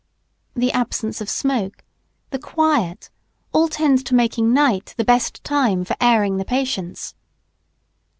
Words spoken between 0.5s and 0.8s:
The